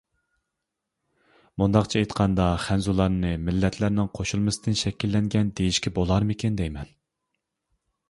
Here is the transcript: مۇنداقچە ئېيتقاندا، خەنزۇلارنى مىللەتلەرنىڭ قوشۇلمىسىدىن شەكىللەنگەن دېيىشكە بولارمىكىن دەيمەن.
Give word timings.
مۇنداقچە 1.63 1.99
ئېيتقاندا، 2.01 2.47
خەنزۇلارنى 2.65 3.35
مىللەتلەرنىڭ 3.51 4.11
قوشۇلمىسىدىن 4.21 4.83
شەكىللەنگەن 4.83 5.55
دېيىشكە 5.61 5.97
بولارمىكىن 6.01 6.63
دەيمەن. 6.65 6.95